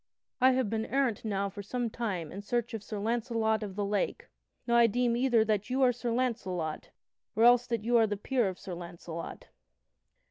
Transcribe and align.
I 0.41 0.53
have 0.53 0.67
been 0.67 0.87
errant 0.87 1.23
now 1.23 1.47
for 1.47 1.61
some 1.61 1.87
time 1.91 2.31
in 2.31 2.41
search 2.41 2.73
of 2.73 2.81
Sir 2.81 2.97
Launcelot 2.97 3.61
of 3.61 3.75
the 3.75 3.85
Lake. 3.85 4.29
Now, 4.65 4.75
I 4.75 4.87
deem 4.87 5.15
either 5.15 5.45
that 5.45 5.69
you 5.69 5.83
are 5.83 5.91
Sir 5.93 6.09
Launcelot, 6.11 6.89
or 7.35 7.43
else 7.43 7.67
that 7.67 7.83
you 7.83 7.97
are 7.97 8.07
the 8.07 8.17
peer 8.17 8.47
of 8.49 8.57
Sir 8.57 8.73
Launcelot." 8.73 9.49